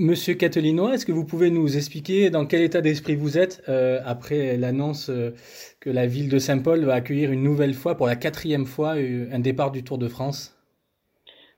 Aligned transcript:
Monsieur 0.00 0.34
Catalino, 0.34 0.90
est-ce 0.90 1.04
que 1.04 1.10
vous 1.10 1.26
pouvez 1.26 1.50
nous 1.50 1.76
expliquer 1.76 2.30
dans 2.30 2.46
quel 2.46 2.62
état 2.62 2.80
d'esprit 2.80 3.16
vous 3.16 3.36
êtes 3.36 3.64
euh, 3.68 3.98
après 4.06 4.56
l'annonce 4.56 5.10
euh, 5.10 5.32
que 5.80 5.90
la 5.90 6.06
ville 6.06 6.30
de 6.30 6.38
Saint-Paul 6.38 6.84
va 6.84 6.94
accueillir 6.94 7.32
une 7.32 7.42
nouvelle 7.42 7.74
fois, 7.74 7.96
pour 7.96 8.06
la 8.06 8.14
quatrième 8.14 8.64
fois, 8.64 8.94
euh, 8.94 9.26
un 9.32 9.40
départ 9.40 9.72
du 9.72 9.82
Tour 9.82 9.98
de 9.98 10.06
France? 10.06 10.56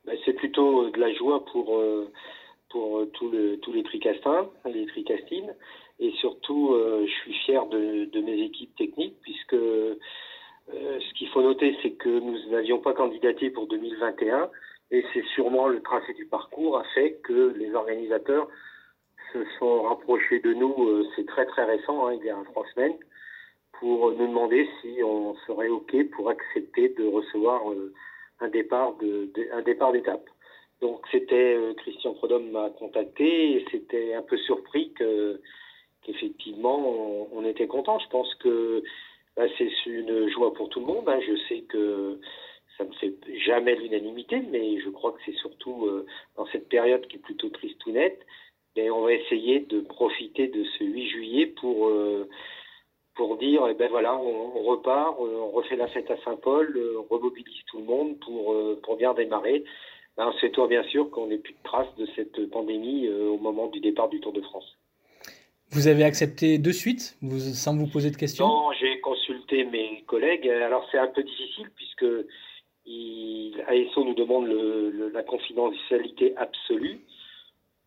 Ben, 0.06 0.16
C'est 0.24 0.32
plutôt 0.32 0.88
de 0.88 0.98
la 0.98 1.12
joie 1.12 1.44
pour, 1.52 1.84
pour 2.70 3.04
tous 3.12 3.30
les 3.30 3.82
tricastins, 3.82 4.48
les 4.64 4.86
tricastines, 4.86 5.54
et 5.98 6.10
surtout 6.12 6.74
je 6.74 7.12
suis 7.22 7.34
fier 7.44 7.66
de, 7.66 8.20
mes 8.22 8.42
équipes 8.42 8.74
techniques, 8.74 9.16
puisque 9.20 9.56
ce 10.72 11.14
qu'il 11.18 11.28
faut 11.28 11.42
noter, 11.42 11.76
c'est 11.82 11.90
que 11.90 12.08
nous 12.08 12.38
n'avions 12.50 12.78
pas 12.78 12.94
candidaté 12.94 13.50
pour 13.50 13.66
2021 13.66 14.48
et 14.90 15.04
c'est 15.12 15.24
sûrement 15.34 15.68
le 15.68 15.80
tracé 15.82 16.12
du 16.14 16.26
parcours 16.26 16.78
a 16.78 16.84
fait 16.94 17.20
que 17.22 17.54
les 17.56 17.74
organisateurs 17.74 18.48
se 19.32 19.44
sont 19.58 19.82
rapprochés 19.82 20.40
de 20.40 20.52
nous, 20.52 20.74
euh, 20.88 21.06
c'est 21.14 21.26
très 21.26 21.46
très 21.46 21.64
récent, 21.64 22.06
hein, 22.06 22.14
il 22.14 22.24
y 22.24 22.30
a 22.30 22.36
trois 22.46 22.66
semaines, 22.74 22.96
pour 23.78 24.12
nous 24.12 24.26
demander 24.26 24.68
si 24.80 25.02
on 25.02 25.34
serait 25.46 25.68
OK 25.68 26.10
pour 26.10 26.28
accepter 26.30 26.90
de 26.90 27.06
recevoir 27.06 27.70
euh, 27.70 27.92
un 28.40 28.48
départ 28.48 28.94
de, 28.96 29.30
départ 29.64 29.92
d'étape. 29.92 30.28
Donc 30.80 31.02
c'était 31.10 31.54
euh, 31.56 31.74
Christian 31.74 32.14
Prodhomme 32.14 32.50
m'a 32.50 32.70
contacté 32.70 33.52
et 33.52 33.64
c'était 33.70 34.14
un 34.14 34.22
peu 34.22 34.36
surpris 34.38 34.92
que 34.94 35.40
qu'effectivement 36.02 37.28
on, 37.32 37.44
était 37.44 37.66
content. 37.66 37.98
Je 37.98 38.08
pense 38.08 38.34
que 38.36 38.82
bah, 39.36 39.44
c'est 39.58 39.70
une 39.86 40.28
joie 40.30 40.54
pour 40.54 40.70
tout 40.70 40.80
le 40.80 40.86
monde. 40.86 41.08
Hein. 41.08 41.20
Je 41.20 41.36
sais 41.48 41.60
que 41.62 42.18
ça 42.80 42.86
ne 42.86 42.92
fait 42.94 43.38
jamais 43.38 43.74
l'unanimité, 43.76 44.42
mais 44.50 44.80
je 44.80 44.88
crois 44.88 45.12
que 45.12 45.20
c'est 45.26 45.36
surtout 45.36 45.86
euh, 45.86 46.06
dans 46.36 46.46
cette 46.46 46.68
période 46.68 47.06
qui 47.08 47.16
est 47.16 47.20
plutôt 47.20 47.50
triste 47.50 47.84
ou 47.86 47.92
nette, 47.92 48.20
ben, 48.74 48.90
on 48.90 49.02
va 49.02 49.12
essayer 49.12 49.60
de 49.60 49.80
profiter 49.80 50.48
de 50.48 50.64
ce 50.78 50.84
8 50.84 51.08
juillet 51.08 51.46
pour 51.46 51.88
euh, 51.88 52.28
pour 53.16 53.36
dire, 53.36 53.66
eh 53.68 53.74
ben 53.74 53.90
voilà, 53.90 54.16
on, 54.16 54.62
repart, 54.62 55.18
euh, 55.20 55.40
on 55.40 55.50
refait 55.50 55.76
la 55.76 55.88
fête 55.88 56.10
à 56.10 56.16
Saint-Paul, 56.24 56.80
on 56.98 57.14
remobilise 57.14 57.62
tout 57.66 57.78
le 57.78 57.84
monde 57.84 58.18
pour 58.20 58.56
pour 58.82 58.96
bien 58.96 59.12
démarrer. 59.12 59.64
Ben, 60.16 60.32
c'est 60.40 60.50
toi 60.50 60.66
bien 60.66 60.84
sûr 60.84 61.10
qu'on 61.10 61.26
n'ait 61.26 61.38
plus 61.38 61.52
de 61.52 61.62
traces 61.62 61.94
de 61.98 62.06
cette 62.16 62.50
pandémie 62.50 63.08
au 63.08 63.36
moment 63.36 63.66
du 63.66 63.80
départ 63.80 64.08
du 64.08 64.20
Tour 64.20 64.32
de 64.32 64.40
France. 64.40 64.78
Vous 65.72 65.86
avez 65.86 66.02
accepté 66.02 66.58
de 66.58 66.72
suite, 66.72 67.16
vous, 67.22 67.38
sans 67.38 67.76
vous 67.76 67.86
poser 67.86 68.10
de 68.10 68.16
questions? 68.16 68.46
Non, 68.46 68.72
j'ai 68.72 69.00
consulté 69.00 69.64
mes 69.64 70.02
collègues. 70.06 70.48
Alors 70.48 70.86
c'est 70.90 70.98
un 70.98 71.06
peu 71.08 71.22
difficile 71.22 71.70
puisque 71.76 72.06
il, 72.86 73.62
ASO 73.66 74.04
nous 74.04 74.14
demande 74.14 74.46
le, 74.46 75.10
la 75.12 75.22
confidentialité 75.22 76.34
absolue. 76.36 77.00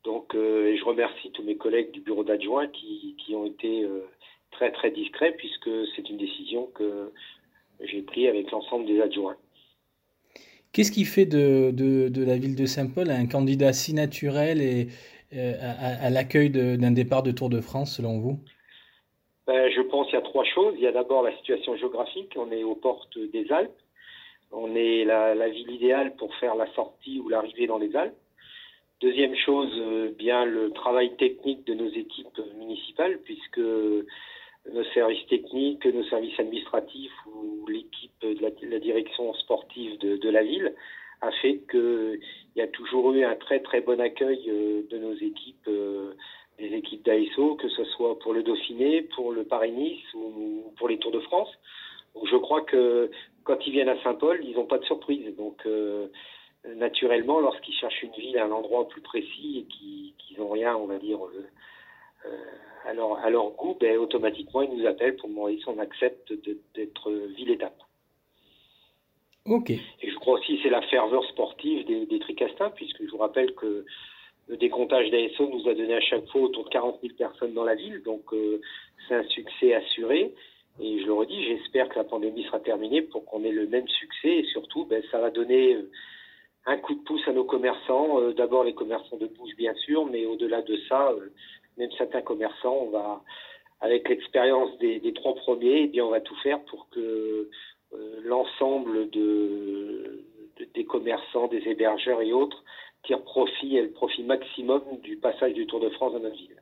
Donc, 0.04 0.36
euh, 0.36 0.68
et 0.68 0.78
je 0.78 0.84
remercie 0.84 1.32
tous 1.32 1.44
mes 1.44 1.56
collègues 1.56 1.92
du 1.92 2.02
bureau 2.02 2.24
d'adjoint 2.24 2.68
qui, 2.68 3.16
qui, 3.18 3.36
ont 3.36 3.46
été 3.46 3.84
euh, 3.84 4.06
très 4.52 4.72
très 4.72 4.92
discrets 4.92 5.34
puisque 5.38 5.70
c'est 5.96 6.10
une 6.10 6.18
décision 6.18 6.68
que 6.76 7.12
j'ai 7.82 8.02
prise 8.02 8.28
avec 8.28 8.52
l'ensemble 8.52 8.86
des 8.86 9.02
adjoints. 9.02 9.38
Qu'est-ce 10.74 10.92
qui 10.92 11.06
fait 11.06 11.26
de, 11.26 11.72
de, 11.72 12.10
de, 12.10 12.24
la 12.24 12.38
ville 12.38 12.56
de 12.56 12.66
Saint-Paul 12.66 13.10
un 13.12 13.28
candidat 13.28 13.74
si 13.74 13.94
naturel 13.94 14.60
et 14.62 14.88
euh, 15.36 15.54
à, 15.62 16.06
à 16.06 16.10
l'accueil 16.10 16.50
d'un 16.50 16.92
départ 16.92 17.24
de 17.24 17.32
Tour 17.32 17.50
de 17.50 17.62
France 17.62 17.96
selon 17.96 18.20
vous? 18.20 18.40
Ben, 19.48 19.72
Je 19.72 19.82
pense 19.82 20.08
qu'il 20.08 20.16
y 20.16 20.22
a 20.22 20.26
trois 20.26 20.46
choses. 20.46 20.74
Il 20.78 20.84
y 20.84 20.88
a 20.88 20.92
d'abord 20.92 21.24
la 21.24 21.36
situation 21.38 21.76
géographique. 21.78 22.34
On 22.36 22.52
est 22.52 22.64
aux 22.64 22.76
portes 22.76 23.18
des 23.32 23.52
Alpes. 23.52 23.72
On 24.56 24.76
est 24.76 25.04
la, 25.04 25.50
ville 25.50 25.72
idéale 25.72 26.16
pour 26.16 26.34
faire 26.36 26.56
la 26.56 26.72
sortie 26.74 27.20
ou 27.20 27.28
l'arrivée 27.28 27.68
dans 27.68 27.80
les 27.80 27.96
Alpes. 27.96 28.16
Deuxième 29.02 29.36
chose, 29.36 29.74
euh, 29.78 30.12
bien 30.18 30.46
le 30.46 30.72
travail 30.72 31.16
technique 31.18 31.66
de 31.66 31.74
nos 31.74 31.90
équipes 31.90 32.40
municipales, 32.56 33.20
puisque 33.26 33.60
nos 33.60 34.84
services 34.94 35.26
techniques, 35.28 35.86
nos 35.86 36.04
services 36.06 36.40
administratifs 36.40 37.26
ou 37.26 37.68
l'équipe 37.68 38.12
de 38.22 38.38
la, 38.42 38.80
direction 38.80 39.34
sportive 39.34 39.98
de, 40.00 40.18
de, 40.18 40.30
la 40.30 40.44
ville 40.44 40.74
a 41.22 41.32
fait 41.32 41.60
qu'il 41.70 42.20
y 42.56 42.62
a 42.62 42.68
toujours 42.68 43.12
eu 43.14 43.24
un 43.24 43.36
très 43.36 43.60
très 43.60 43.82
bon 43.82 44.00
accueil 44.00 44.42
euh, 44.48 44.84
de 44.90 44.98
nos 45.00 45.16
équipes, 45.16 45.68
euh, 45.68 46.14
des 46.60 46.74
équipes 46.74 47.04
d'ASO, 47.04 47.56
que 47.56 47.70
ce 47.70 47.84
soit 47.86 48.20
pour 48.20 48.34
le 48.34 48.44
Dauphiné, 48.44 49.02
pour 49.16 49.34
le 49.34 49.44
Paris-Nice 49.44 50.14
ou 50.14 50.72
pour 50.78 50.88
les 50.88 50.98
Tours 51.00 51.12
de 51.12 51.20
France. 51.20 51.50
Donc 52.16 52.28
je 52.28 52.38
crois 52.38 52.62
que 52.62 53.10
quand 53.44 53.66
ils 53.66 53.72
viennent 53.72 53.90
à 53.90 54.02
Saint-Paul, 54.04 54.42
ils 54.44 54.56
n'ont 54.56 54.66
pas 54.66 54.78
de 54.78 54.86
surprise. 54.86 55.36
Donc, 55.36 55.66
euh, 55.66 56.08
naturellement, 56.76 57.40
lorsqu'ils 57.40 57.76
cherchent 57.76 58.04
une 58.04 58.12
ville 58.12 58.38
à 58.38 58.46
un 58.46 58.52
endroit 58.52 58.88
plus 58.88 59.02
précis 59.02 59.60
et 59.60 59.74
qu'ils 59.74 60.40
n'ont 60.40 60.50
rien, 60.50 60.76
on 60.76 60.86
va 60.86 60.98
dire, 60.98 61.24
euh, 61.26 61.46
euh, 62.26 62.38
à, 62.86 62.94
leur, 62.94 63.18
à, 63.20 63.30
leur, 63.30 63.52
goût, 63.52 63.78
ben, 63.80 63.98
automatiquement, 63.98 64.62
ils 64.62 64.78
nous 64.78 64.86
appellent 64.86 65.16
pour 65.18 65.30
demander 65.30 65.58
si 65.58 65.68
on 65.68 65.80
accepte 65.80 66.34
d'être 66.76 67.12
ville-étape. 67.36 67.82
Ok. 69.46 69.72
Et 69.72 69.82
je 70.02 70.16
crois 70.16 70.40
aussi 70.40 70.56
que 70.56 70.64
c'est 70.64 70.70
la 70.70 70.82
ferveur 70.84 71.24
sportive 71.26 71.86
des, 71.86 72.06
des, 72.06 72.20
Tricastins, 72.20 72.72
puisque 72.72 73.04
je 73.04 73.12
vous 73.12 73.18
rappelle 73.18 73.54
que 73.56 73.86
le 74.48 74.58
décomptage 74.58 75.10
d'ASO 75.10 75.50
nous 75.50 75.68
a 75.68 75.74
donné 75.74 75.96
à 75.96 76.02
chaque 76.02 76.26
fois 76.28 76.42
autour 76.42 76.66
de 76.66 76.70
40 76.70 77.00
000 77.02 77.14
personnes 77.18 77.54
dans 77.54 77.64
la 77.64 77.76
ville, 77.76 78.02
donc 78.04 78.22
euh, 78.34 78.62
c'est 79.08 79.16
un 79.16 79.24
succès 79.24 79.74
assuré. 79.74 80.34
Et 80.82 81.00
je 81.00 81.06
le 81.06 81.14
redis, 81.14 81.44
j'espère 81.64 81.90
que 81.90 81.96
la 81.96 82.04
pandémie 82.04 82.44
sera 82.44 82.60
terminée 82.60 83.02
pour 83.02 83.26
qu'on 83.26 83.44
ait 83.44 83.52
le 83.52 83.68
même 83.68 83.88
succès 83.88 84.40
et 84.40 84.44
surtout, 84.46 84.86
ben, 84.86 85.02
ça 85.12 85.20
va 85.20 85.30
donner 85.30 85.76
euh, 85.76 85.90
un 86.66 86.78
coup 86.78 86.94
de 86.94 87.04
pouce 87.04 87.26
à 87.28 87.32
nos 87.32 87.46
commerçants. 87.46 88.20
Euh, 88.20 88.34
d'abord 88.34 88.64
les 88.64 88.74
commerçants 88.74 89.18
de 89.18 89.28
bouche, 89.28 89.56
bien 89.56 89.74
sûr, 89.76 90.06
mais 90.06 90.26
au-delà 90.26 90.62
de 90.62 90.78
ça, 90.90 91.12
euh, 91.12 91.30
même 91.78 91.92
certains 91.98 92.22
commerçants, 92.22 92.80
on 92.82 92.90
va, 92.90 93.22
avec 93.82 94.10
l'expérience 94.10 94.78
des, 94.80 95.14
trois 95.14 95.36
premiers, 95.36 95.84
eh 95.84 95.88
bien, 95.88 96.06
on 96.06 96.10
va 96.10 96.22
tout 96.22 96.36
faire 96.44 96.64
pour 96.66 96.88
que 96.90 97.50
l'ensemble 98.24 99.10
de, 99.12 100.26
de, 100.58 100.68
des 100.74 100.86
commerçants, 100.86 101.48
des 101.48 101.68
hébergeurs 101.68 102.22
et 102.22 102.34
autres 102.34 102.64
tirent 103.04 103.24
profit 103.24 103.78
et 103.78 103.82
le 103.84 103.92
profit 103.92 104.24
maximum 104.24 104.82
du 105.04 105.18
passage 105.18 105.54
du 105.54 105.68
Tour 105.68 105.80
de 105.80 105.90
France 105.90 106.14
dans 106.14 106.20
notre 106.20 106.36
ville. 106.36 106.62